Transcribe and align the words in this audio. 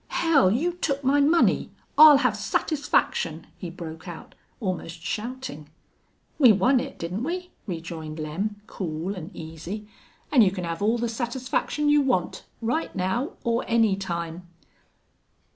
"Hell! 0.07 0.49
you 0.49 0.73
took 0.73 1.03
my 1.03 1.19
money. 1.21 1.69
I'll 1.95 2.17
have 2.17 2.35
satisfaction," 2.35 3.45
he 3.55 3.69
broke 3.69 4.07
out, 4.07 4.33
almost 4.59 5.03
shouting. 5.03 5.69
"We 6.39 6.51
won 6.51 6.79
it, 6.79 6.97
didn't 6.97 7.23
we?" 7.23 7.51
rejoined 7.67 8.17
Lem, 8.17 8.63
cool 8.65 9.13
and 9.13 9.29
easy. 9.35 9.87
"An' 10.31 10.41
you 10.41 10.49
can 10.49 10.63
have 10.63 10.81
all 10.81 10.97
the 10.97 11.07
satisfaction 11.07 11.87
you 11.87 12.01
want, 12.01 12.45
right 12.63 12.95
now 12.95 13.33
or 13.43 13.63
any 13.67 13.95
time." 13.95 14.47